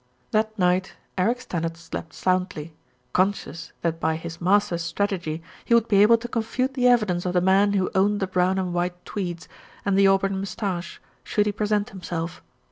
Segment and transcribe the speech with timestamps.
[0.31, 2.73] That night Eric Stannard slept soundly,
[3.13, 7.33] conscious that by his master strategy he would be able to confute the evidence of
[7.33, 9.47] the man who owned the brown and white tweeds
[9.85, 12.41] and the auburn moustache should he present himself.